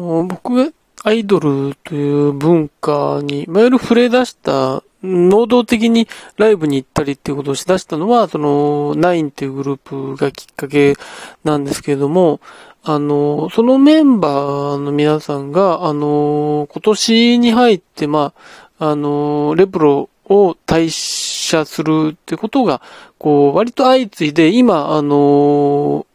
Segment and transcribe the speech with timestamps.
[0.00, 0.70] 僕が
[1.02, 10.94] アイドルという文化に、いわゆる触れ出した、能動的にライブに行ったりっていうことをし出したのは、その、ナインっていうグループがきっかけ
[11.42, 12.38] なんですけれども、
[12.84, 18.32] あの、そのメンバーの皆さんが、あの、今年に入って、ま
[18.78, 22.82] あ、あの、レプロを退社するってことが、
[23.18, 26.06] こう、割と相次いで、今、あの、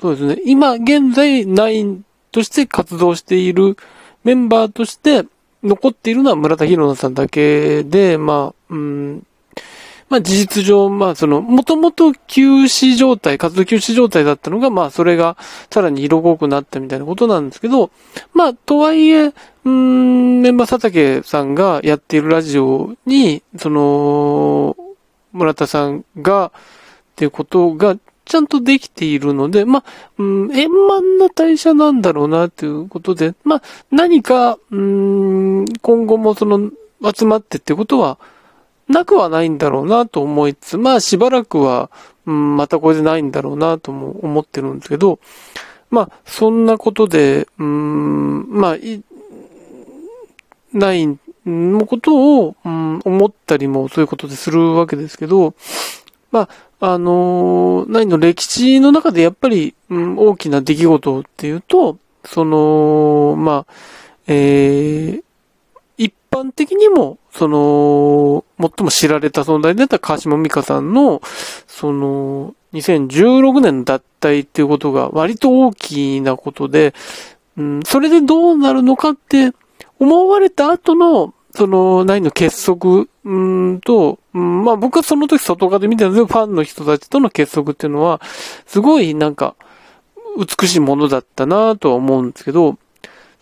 [0.00, 3.76] そうですね、今現在ナインとして活動している
[4.24, 5.24] メンバーとして
[5.62, 9.26] 残っているのは村田博奈さんだけで、まあ、うん、
[10.08, 15.36] まあ事実上、まあその、もともと休止状態、活動休止状態だったのが、まあそれが
[15.70, 17.90] さらに色濃くなったみたいなことなんですけど、
[18.32, 19.32] まあとはいえ、
[19.64, 24.76] うん、メンバー佐竹さんがやっているラジオに、その、
[25.32, 26.60] 村田さんが、っ
[27.16, 27.96] ていうことが
[28.28, 29.84] ちゃんとできているので、まあ、
[30.18, 36.70] うん、円満な代謝なんだろうな、ということで、まあ、何か、うん、今後もその、
[37.14, 38.18] 集まってってことは、
[38.88, 41.90] なくはないんだろうなと思いつつ、まあしばらくは、
[42.26, 45.18] うん、またこれでないんだろうなとも思ってるんですけど、
[45.90, 48.76] まあそんなことで、うん、まあ、
[50.72, 55.54] ないのことを、うん、思ったりもそういうことでするわけですけど、
[56.30, 56.48] まあ、
[56.80, 63.74] あのー、何の歴史の中でやっぱり、うん、大きな出来事っていうと、その、まあ、
[64.26, 65.22] えー、
[65.96, 71.20] 一般的にも、その、最も知られた存在であった川島美香さんの、
[71.66, 76.94] その、2016年の脱退っていうことが割と大きなことで、
[77.56, 79.52] うん、それでどうなるのかって
[79.98, 88.20] 思われた後の、その、何の結束、うんと、まあ僕はその時外側で見てたんですけど、ファンの人たちとの結束っていうのは、
[88.64, 89.56] すごいなんか、
[90.36, 92.78] 美しいものだったなとは思うんですけど、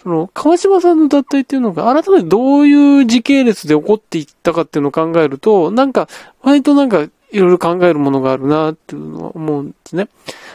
[0.02, 6.08] その、川島さんの脱退っていうのが、改めてどういう時系列で起こっていったかっていうのを考えると、なんか、
[6.40, 10.08] 割となんか、いろいろ考えるものがあるなっていうのは思うんですね。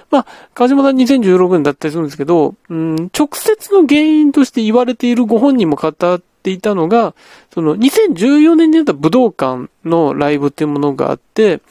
[0.10, 0.26] まあ、
[0.56, 5.94] 川島さん2016年だったりするんですけど、うん、直接の原因として言われているご本人も語っ
[6.42, 7.14] ていたのが、
[7.54, 11.62] その2014年にやった武道館のライブっていうものがあって、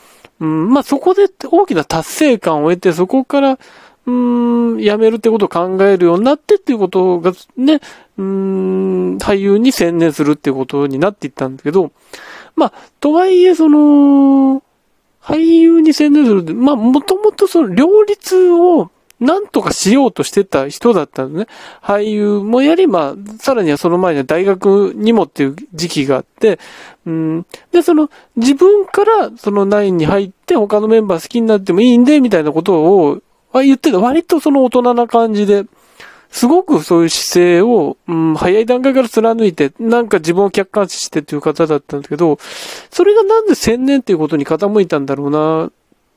[0.40, 3.58] うん、まあそこで大きな達成感を得て、そこから、
[4.06, 7.80] うん、辞めるってことを考えるようになってっていうことがね、
[8.16, 11.92] うん、俳優に専念するっていうことになっていったんだけど、
[12.56, 14.62] まあ、とはいえ、その、
[15.22, 21.46] 俳優に専念するまあ、もともとその両立をなんとかしようとしてた人だったんですね。
[21.82, 26.58] 俳優もやり、まあ、さらにはその前には大学にもっていう時期があって、
[27.06, 27.46] うん。
[27.70, 33.20] で、その、自分から、そのナインに入って、他のメンバー好きになってもいいんで、みたいなことを、
[33.52, 33.98] 言ってた。
[33.98, 35.64] 割とその大人な感じで、
[36.30, 42.38] すごくそういう姿勢を、うん、早い段階から貫いて、なんか自分を客観視してっていう方だったんですけど、
[42.90, 45.70] それがなんで千年っていうことに傾いたんだろうな、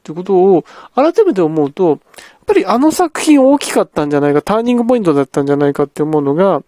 [0.03, 0.65] ってことを
[0.95, 1.99] 改めて思うと、やっ
[2.45, 6.61] ぱりあの作品大きかったんじゃないか、ターニングポイントだったんじゃないかって思うのが、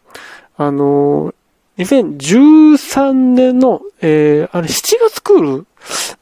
[0.55, 1.33] あの、
[1.77, 5.65] 2013年の、えー、あれ7月クールだっ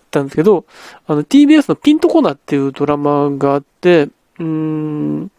[0.10, 0.66] たんですけど、
[1.06, 5.32] あの TBS のピントコナーっていうドラマがあって、うーん、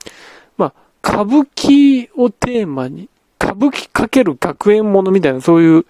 [0.57, 3.09] まあ、歌舞伎をテーマに、
[3.41, 5.87] 歌舞伎かける学園ものみたいな、そういう、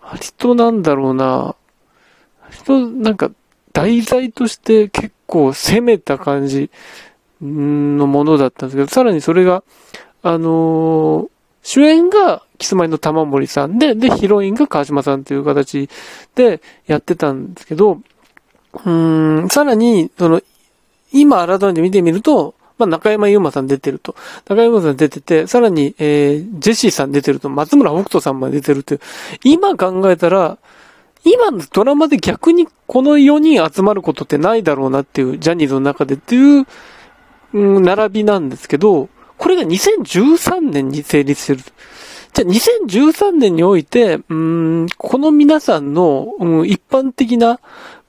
[0.00, 1.54] 割となんだろうな、
[2.42, 3.30] 割となんか
[3.72, 6.70] 題材として結構攻めた感じ
[7.40, 9.62] のものだったんですけど、さらにそれが、
[10.22, 11.28] あのー、
[11.62, 15.88] 主演がキスマイの玉森さんで、で、ヒロインが川島さんという形
[16.34, 18.00] でやってたんですけど、
[18.84, 20.40] うん、さらに、その、
[21.12, 24.14] 今改めて見てみると、まあ、中山優馬さん出てると。
[24.48, 29.00] 中山さん出てて、さらに、えー、ジェシーさん出てると、松村北斗さんも出てるという。
[29.44, 30.56] 今考えたら、
[31.24, 36.66] 今のドラマで逆にこの4人集まることってないだろうなっていう、ジャニーズの中でっていう、
[37.52, 39.08] うん、並びなんですけど、
[39.38, 41.62] これが2013年に成立してる。
[42.32, 47.60] じゃあ2013年において、うん、この皆さんの、うん、一般的な、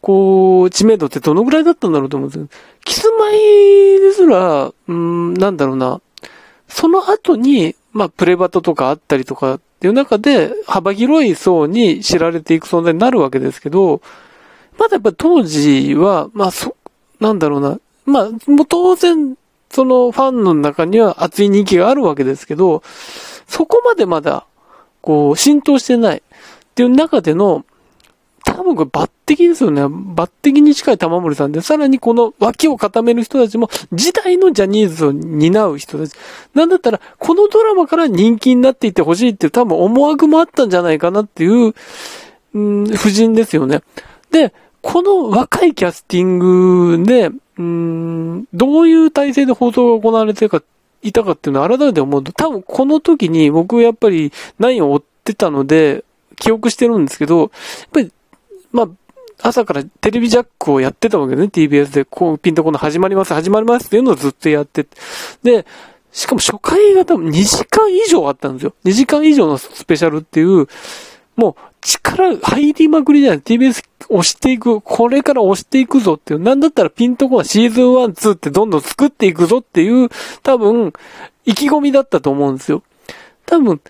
[0.01, 2.47] こう、知名度ってどのぐらいだったんだろうと思うんですよ
[2.83, 6.01] キスマイですら、うん、なんだろうな。
[6.67, 14.03] その後に、まあ、プレバトとかあったりとかっていう中で、幅広い層に知られていく存在になるわけですけど、
[14.77, 16.75] まだやっぱ当時は、まあ、そ、
[17.19, 17.79] なんだろうな。
[18.05, 19.35] まあ、もう当然、
[19.71, 22.83] そのファンの中には熱い人気があるわけですけど、
[23.47, 24.45] そこまでまだ、
[25.01, 26.21] こう、浸透してないっ
[26.75, 27.65] ていう中での、
[28.61, 29.83] 多分これ抜擢ですよね。
[29.85, 36.13] 抜擢に近い玉森さんで、さらにこの脇を固める人たちも、時代のジャニーズを担う人たち。
[36.53, 41.73] なんだったら、このドラマから人気になっていってほしいっていう多分思惑もあったんじゃないかなっていう、
[42.53, 43.81] うん、夫人ですよね。
[44.29, 44.53] で、
[44.83, 46.37] この若いキャスティン
[46.99, 50.61] グで、うん、どういう体制で放送が行われてるか、
[51.01, 56.03] いたかっていうのを改めて思うと、多分この時に僕やっぱり何を追ってたので、
[56.41, 57.49] 記憶してるんですけど、やっ
[57.91, 58.11] ぱり、
[58.71, 58.89] まあ、
[59.41, 64.87] 朝からテレビジャックをやってたわけね、TBS で、こう、ピンとこの始まります、始まりますっていうのをずっとやって、
[65.43, 65.65] で、
[66.11, 68.73] しかも初回が多分2時間以上あったんですよ。
[68.83, 70.67] 2時間以上のスペシャルっていう、
[71.35, 73.41] もう力入りまくりじゃない。
[73.41, 74.81] TBS 押していく。
[74.81, 76.39] これから押していくぞっていう。
[76.39, 80.09] なんだったらピンとこはシーズン1、2ってどんどん作っていくぞっていう、
[80.43, 80.93] 多分、
[81.45, 82.83] 意気込みだったと思うんですよ。
[83.45, 83.81] 多分、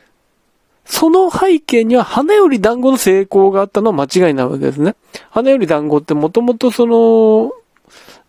[0.86, 4.95] その背景には花より団子の成功があったのは間違いなわけですね。
[5.30, 7.51] 花より団子ってもともとその、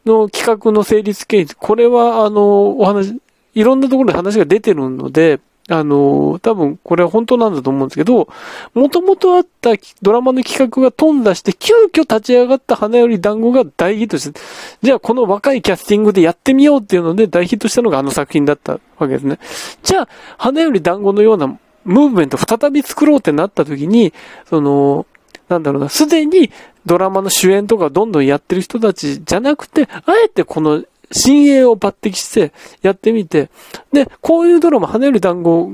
[0.04, 3.18] の企画の成立経緯、これはあの、お話、
[3.54, 8.28] いろんなところで話が出てるので、あの、多分これは本当なんだと思うんですけど、
[8.74, 9.70] もともとあった
[10.02, 14.40] ドラマの企画が頓挫して、急遽立ち上がった花より団子が大ヒットして、
[14.82, 19.38] じゃあこの若いキャスティングでやってみようっていうので大ヒットしたのがあの作品だったわけですね。
[19.84, 24.12] じゃあ、花より団子のようなムーブメント再び作ろうってなった時に、
[24.48, 25.06] その、
[25.48, 26.50] なんだろうな、すでに
[26.86, 32.52] ドラマの主演とかどんどんやってる人たちじゃなくて、あえてこの新鋭を抜擢して
[32.82, 33.50] やってみて、
[33.92, 35.70] で、こういうドラマ、跳ねる団子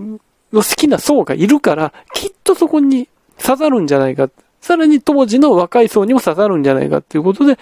[0.53, 3.09] の好きな層がいるから、きっとそこに
[3.41, 4.29] 刺さるんじゃないか。
[4.61, 7.59] さらに当時の若い層にも刺さるんじゃないかっていうことで、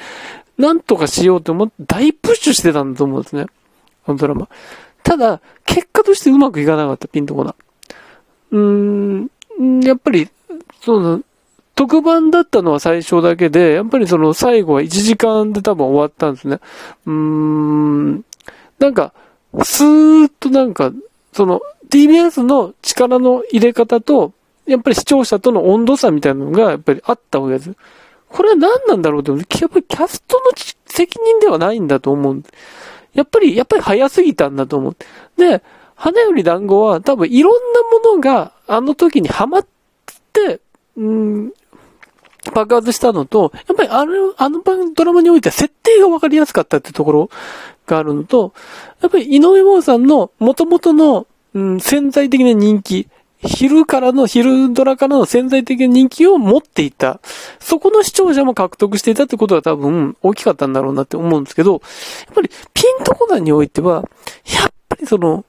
[0.59, 3.47] なんとかしようと思って大プッシュしてたんだと思うんですね。
[4.07, 4.49] このドラマ。
[5.03, 7.55] ただ、結果としてうまくいかなかった、ピンとこな。
[8.51, 9.29] うん、
[9.83, 10.29] やっぱり、
[10.81, 11.23] その、
[11.75, 16.59] 特番だったのは最初だけで、やっぱりその最後は1時間で多分終わったんですね。
[17.05, 18.25] うーん、
[18.79, 19.13] なんか、
[19.63, 20.93] スーッとなんか、
[21.33, 21.61] その
[21.91, 24.33] TBS の力の入れ方と、
[24.67, 27.75] やっぱり視聴者との温度差みたいなのがやっぱりあったわけです。
[28.29, 30.53] これは何なんだろうって、やっぱりキャストの
[30.87, 32.43] 責任ではないんだと思う。
[33.15, 34.97] やっぱり、やっぱり早すぎたんだと思う。
[35.37, 35.63] で、
[35.97, 39.67] 花より団子は多分いろんなものがあの時にハマっ
[40.33, 40.61] て、
[40.97, 41.53] うん、
[42.53, 44.61] 爆発したのと、やっぱりあの、あの
[44.95, 47.31] ドラマにおいては設定がわかりやすかったってところ
[47.87, 48.53] があるのと、
[49.01, 53.09] やっぱり井上真央さんの元々の、うん、潜在的な人気、
[53.41, 57.21] 昼からの、昼ドラからの潜在的な人気を持っていた。
[57.61, 61.79] そこの視聴者も獲得していたってことは多分大きかったんだろうなって思うんですけど、や
[62.33, 64.09] っぱりピンとこないにおいては、
[64.53, 65.45] やっぱりその、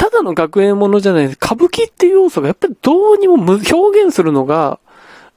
[0.00, 1.36] ただの学園ものじゃないです。
[1.36, 3.60] 歌舞伎っていう要素がやっぱりどうにも表
[4.02, 4.80] 現するのが、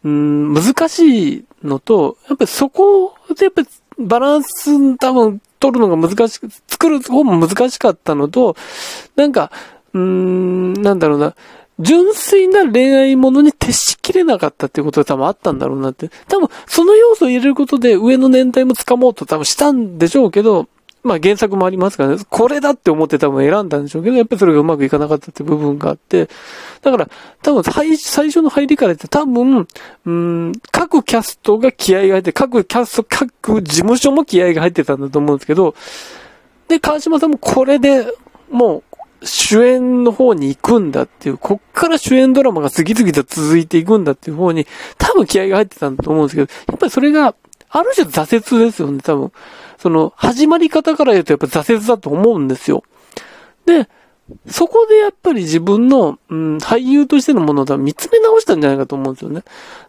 [0.05, 3.63] うん、難しいのと、やっぱりそこでやっぱ
[3.99, 8.55] バランス多分取るのが難しく、作る方も難しかったのと、
[9.17, 9.51] なんか、
[9.91, 11.35] うーん、なんだろうな、
[11.79, 16.09] 純粋な恋愛ものに徹しきれなかったっていうことが多分あったんだろうなって。
[16.29, 20.67] 多分、その要素を入れることで上の年代も掴もうと多分したんでしょうけど、
[21.03, 26.29] まあ原作もありますからね、これだって思って多分選んだんでしょうけど、やっぱりそれがうまくいかなかったって部分があって、
[26.81, 27.09] だから
[27.41, 29.67] 多分最初の入りからって多分、
[30.05, 35.75] うん、各キャストが気合が入って、各キャスト、各事務所も気合が入ってたんだと思うんですけど、
[36.67, 38.07] で、川島さんもこれで
[38.49, 38.83] もう
[39.25, 44.67] 主演の方に行くんだっていう、こっから主演ドラマが次々と続いていくんだっていう方に、
[44.97, 47.35] 多分気合が入ってたんだと思うんですけど、やっぱりそれが、
[47.75, 49.31] ある種挫折ですよね、多分。
[49.79, 52.83] その、始まり方から言うとやっぱ挫折だと思うんですよ。
[53.65, 53.89] で、
[54.47, 59.43] そこでやっぱり自分の、うん、俳優としてのものを見つめ直したんじゃないかと思うんですよね。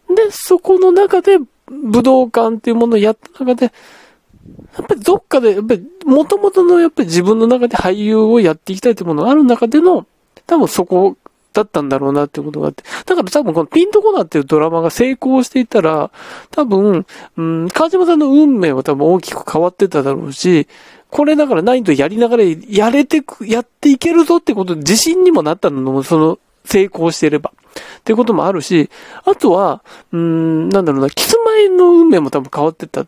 [0.08, 1.38] で、そこの中で、
[1.68, 10.06] 武道館っていうものをやった中で、やっぱりどっかで、やっぱり元々のやっぱり自分の中で俳優をやっていきたいっていうものがある中での、
[10.46, 11.16] 多分そこ
[11.54, 12.82] だったんだろうなってことがあって。
[13.06, 16.10] だから多分このピントコナーっていうドラマが成功していたら、
[16.50, 17.06] 多分、
[17.36, 20.66] うん、川島さんの運命は多分大きく変わってただろうし、
[21.10, 27.52] これだから何とやりながらやれてく、やっていけるぞってことで自信にもなったのも、その、成功していれば。
[28.00, 28.90] ってこともあるし、
[29.24, 29.82] あとは、
[30.12, 33.06] うん、なんだろうな、キスマイの運命も多分変わってた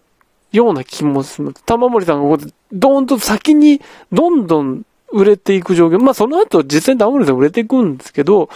[0.52, 1.52] ような気もする。
[1.66, 3.80] 玉森さんがここで、どーんと先に、
[4.12, 5.98] どんどん売れていく状況。
[5.98, 8.48] まあその後実際ダウンロードで売れていくんですけど、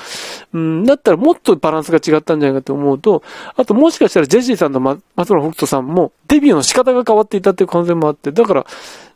[0.52, 3.22] うん、だったらもっとバランスが違ったんじゃないかと思うと、
[3.56, 8.66] あともしかしたらジェシーさんと松村北斗さんもデビューの仕方が変わっていたっていう可能性もあって、だから、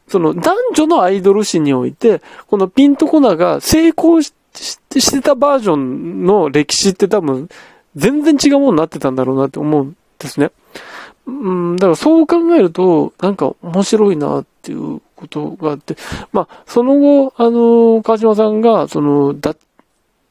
[0.06, 4.32] その男女のアイドル誌において、このピンとコナが成功し
[5.10, 7.48] てたバージョンの歴史って多分
[7.96, 10.50] 全然違うものになってたんだろうなって思うんですね。
[11.26, 15.97] うん、だからそう考えると、なんか面白いなっていうことがあって、
[16.33, 19.54] まあ、その後、あの、川島さんが、その、だ、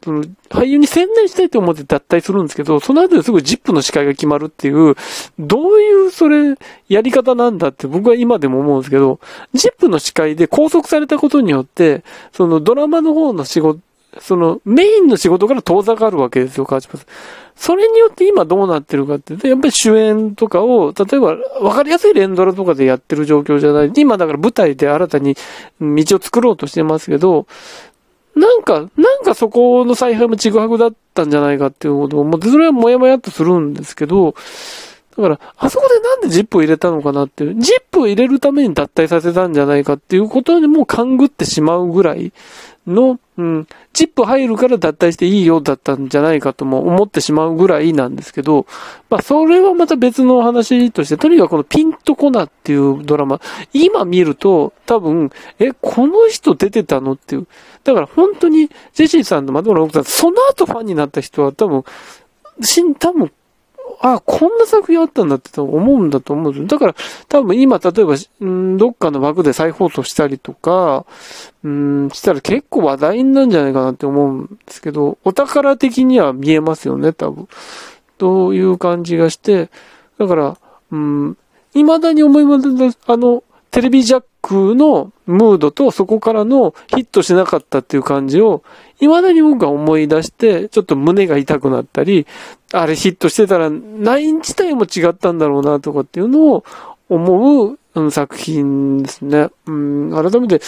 [0.03, 4.95] その、俳優に専念したいと思って脱退するんですけど、その後ですぐジップの司会が決まるっていう、
[5.39, 6.55] どういうそれ、
[6.89, 9.19] やり方なんだって僕は今でも思うんですけど、
[9.53, 13.79] ジップの司会で拘束されたことによって、そのドラマの方の仕事、
[14.19, 17.07] そのメインの仕事から遠ざかるわけですよ、川島さん。
[17.55, 23.91] それによって今どうなってるかって、やっぱり主演とかを、例えば分かりやすい連ドラとかでやってる状況じゃない。
[23.95, 25.35] 今だから舞台で新たに
[25.79, 27.45] 道を作ろうとしてますけど、
[28.35, 34.33] なんか、なんかそこの采配もちぐはぐだったんじゃないかっていうことを思って、それはもやもやっとするんですけど、
[35.15, 42.33] だから、あそこでなんでジップを入れたのかなっていう、ジップを入れるために脱退させたんじゃないかっていうことにも勘ぐってしまうぐらい
[42.87, 48.65] の、うん、チップ入るから脱退していいよだったんじゃないかとも思ってしまうぐらいなんですけど、
[49.09, 53.39] まあそれはまた別の話として、とにかくこのピンとこなっていうドラマ、
[53.71, 57.47] 今見ると多分、え、この人出てたのっていう。
[57.83, 61.83] だから本当にジェシーさんとマドラー奥さん、その後ファンになった人は多分、
[62.61, 63.31] しん、多分
[64.05, 66.95] あ、こんな作品あったんだって思うんだと思うんですだから、
[67.29, 71.05] 多分今、例えば、うん、どっかの枠で再放送したりとか、
[71.63, 77.47] うん、したら結構話題になるんじゃないかなって思うんですけど、お宝的には見えますよね、多分。
[78.17, 79.69] という感じがして、
[80.19, 80.57] だから、
[80.91, 81.37] うん、
[81.73, 82.67] 未だに思います、
[83.07, 83.41] あの、
[83.71, 88.63] テレビジャックのムードとそこからのヒットしなかったっていう感じを、
[88.99, 92.27] 未だに僕は思い出して、ちょっと胸が痛くなったり、
[92.71, 96.63] あれヒットしてたら、ナイン自体も違ったんだろうなとかっていうのを
[97.09, 99.49] 思う、作品ですね。
[99.67, 100.61] うん、改めて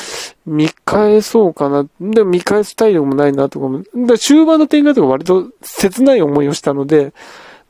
[0.45, 1.87] 見返そうかな。
[1.99, 3.81] でも見返す体力もないなとかも。
[4.05, 7.13] で終盤の展開とか割と切ない思いをしたので、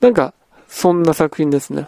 [0.02, 0.34] なんか、
[0.68, 1.88] そんな作品ですね。